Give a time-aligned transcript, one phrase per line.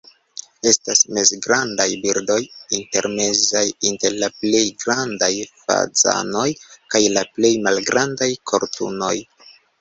[0.69, 2.37] Estas mezgrandaj birdoj,
[2.77, 5.29] intermezaj inter la plej grandaj
[5.67, 6.47] fazanoj
[6.95, 9.13] kaj la plej malgrandaj koturnoj.